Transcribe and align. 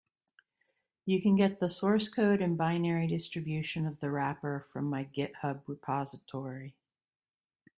You 1.05 1.21
can 1.21 1.35
get 1.35 1.59
the 1.59 1.69
source 1.69 2.09
code 2.09 2.41
and 2.41 2.57
binary 2.57 3.05
distribution 3.05 3.85
of 3.85 3.99
the 3.99 4.09
wrapper 4.09 4.65
from 4.73 4.85
my 4.85 5.05
github 5.05 5.61
repository. 5.67 6.73